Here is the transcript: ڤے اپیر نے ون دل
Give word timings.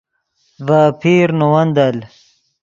ڤے 0.65 0.79
اپیر 0.91 1.27
نے 1.39 1.45
ون 1.51 1.67
دل 1.75 1.97